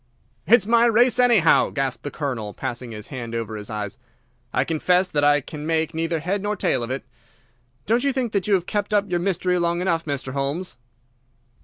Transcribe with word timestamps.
"It's 0.47 0.65
my 0.65 0.85
race, 0.87 1.19
anyhow," 1.19 1.69
gasped 1.69 2.01
the 2.01 2.09
Colonel, 2.09 2.55
passing 2.55 2.91
his 2.91 3.09
hand 3.09 3.35
over 3.35 3.55
his 3.55 3.69
eyes. 3.69 3.99
"I 4.51 4.63
confess 4.63 5.07
that 5.07 5.23
I 5.23 5.41
can 5.41 5.63
make 5.63 5.93
neither 5.93 6.17
head 6.19 6.41
nor 6.41 6.55
tail 6.55 6.81
of 6.81 6.89
it. 6.89 7.05
Don't 7.85 8.03
you 8.03 8.11
think 8.11 8.31
that 8.31 8.47
you 8.47 8.55
have 8.55 8.65
kept 8.65 8.95
up 8.95 9.11
your 9.11 9.19
mystery 9.19 9.59
long 9.59 9.79
enough, 9.79 10.05
Mr. 10.05 10.33
Holmes?" 10.33 10.75